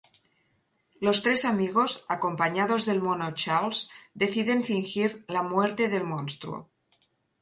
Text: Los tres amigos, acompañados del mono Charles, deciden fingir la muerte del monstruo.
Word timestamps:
Los 0.99 1.21
tres 1.21 1.45
amigos, 1.45 2.05
acompañados 2.09 2.87
del 2.87 3.01
mono 3.07 3.29
Charles, 3.35 3.91
deciden 4.15 4.63
fingir 4.63 5.23
la 5.27 5.43
muerte 5.43 5.89
del 5.89 6.05
monstruo. 6.05 6.71